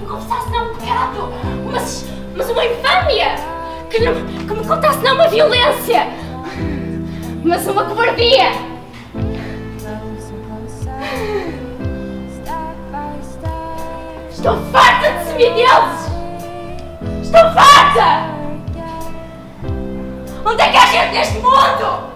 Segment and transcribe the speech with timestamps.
[0.00, 1.32] que me confessasse não um pecado,
[1.70, 2.06] mas,
[2.36, 3.34] mas uma infâmia!
[3.90, 6.06] Que, não, que me contasse não uma violência,
[7.44, 8.52] mas uma cobardia!
[14.30, 16.10] Estou farta de semideles!
[17.22, 18.30] Estou farta!
[20.44, 22.09] Onde é que há gente neste mundo?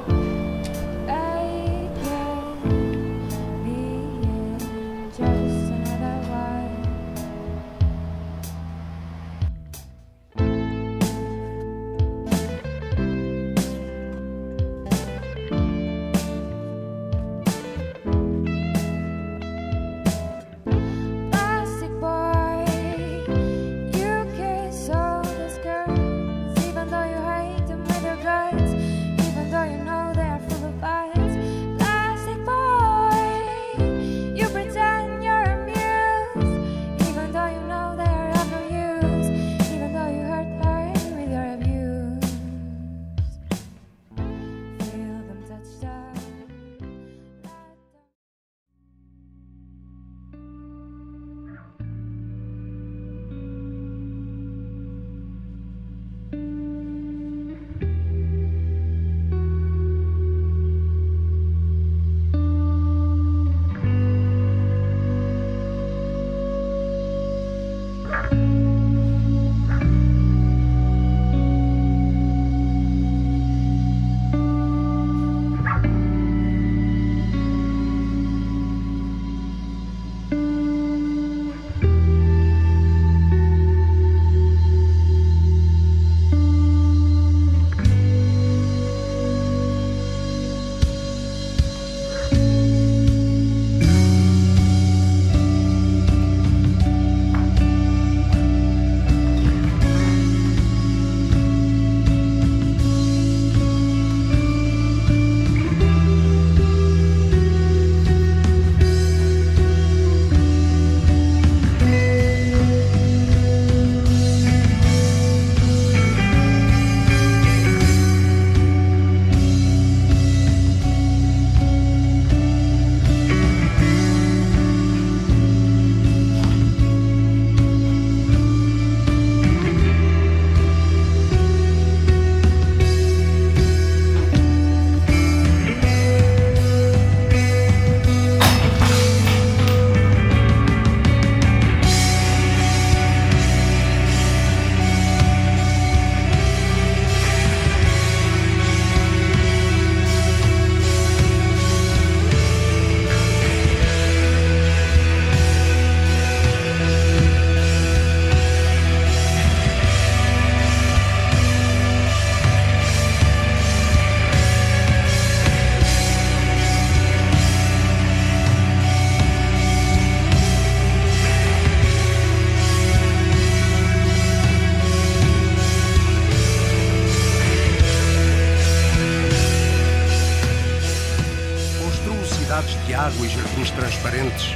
[182.64, 184.54] Cidades de água e jardins transparentes,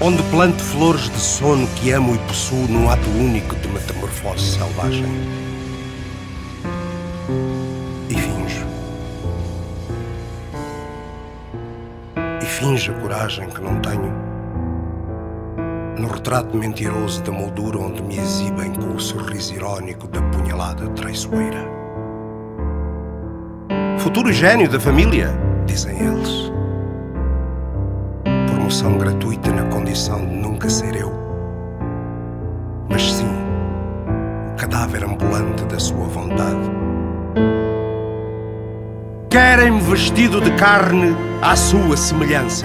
[0.00, 5.06] onde planto flores de sono que amo e possuo num ato único de metamorfose selvagem.
[8.08, 8.66] E finjo.
[12.42, 14.24] E finjo a coragem que não tenho.
[15.98, 21.72] No retrato mentiroso da moldura onde me exibem com o sorriso irónico da punhalada traiçoeira.
[23.98, 25.32] Futuro gênio da família,
[25.66, 26.53] dizem eles.
[28.64, 31.12] Promoção gratuita na condição de nunca ser eu.
[32.88, 33.28] Mas sim,
[34.52, 36.70] o cadáver ambulante da sua vontade.
[39.28, 42.64] Querem-me vestido de carne à sua semelhança.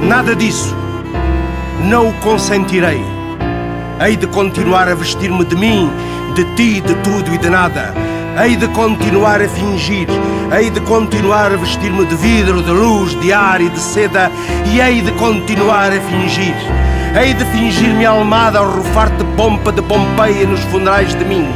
[0.00, 0.74] Nada disso.
[1.84, 3.04] Não o consentirei.
[4.02, 5.90] Hei de continuar a vestir-me de mim,
[6.34, 7.92] de ti, de tudo e de nada.
[8.38, 10.06] Hei de continuar a fingir,
[10.52, 14.30] hei de continuar a vestir-me de vidro, de luz, de ar e de seda,
[14.66, 16.54] e hei de continuar a fingir.
[17.18, 21.48] Hei de fingir-me almada ao rufar de pompa de Pompeia nos funerais de mim.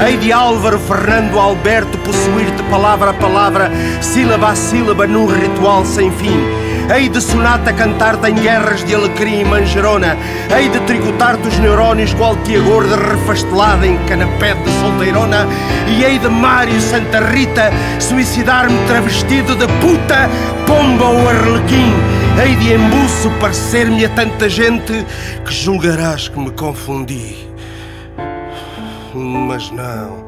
[0.00, 3.70] Hei de Álvaro Fernando Alberto possuir-te palavra a palavra,
[4.00, 6.71] sílaba a sílaba num ritual sem fim.
[6.92, 10.14] Hei de sonata cantar-te em guerras de alecrim e manjerona.
[10.54, 15.46] Hei de tricotar-te os neurónios qual tia gorda refastelada em canapé de solteirona.
[15.88, 20.28] E hei de Mário Santa Rita suicidar-me travestido de puta,
[20.66, 21.94] pomba ou arlequim.
[22.38, 25.06] Hei de embuço parecer-me a tanta gente
[25.46, 27.48] que julgarás que me confundi.
[29.14, 30.26] Mas não,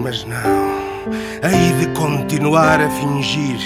[0.00, 0.83] mas não.
[1.06, 3.58] Hei de continuar a fingir,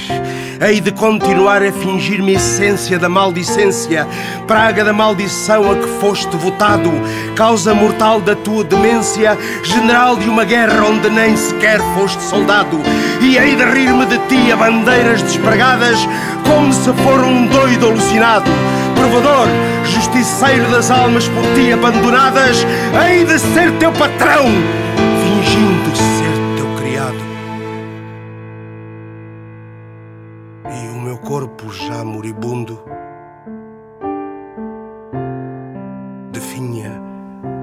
[0.61, 4.09] hei de continuar a fingir-me essência da maldicência,
[4.49, 6.91] praga da maldição a que foste votado,
[7.37, 12.81] causa mortal da tua demência, general de uma guerra onde nem sequer foste soldado.
[13.21, 15.97] E hei de rir-me de ti a bandeiras despregadas,
[16.45, 18.51] como se for um doido alucinado.
[18.97, 19.47] Provador,
[19.85, 22.67] justiceiro das almas por ti abandonadas,
[23.01, 24.47] hei de ser teu patrão,
[32.29, 32.85] moribundo
[36.31, 37.01] definha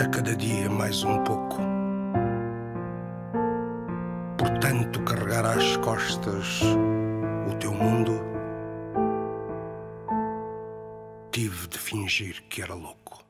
[0.04, 1.58] a cada dia mais um pouco.
[4.38, 6.62] Portanto, carregar às costas
[7.52, 8.20] o teu mundo
[11.32, 13.25] tive de fingir que era louco.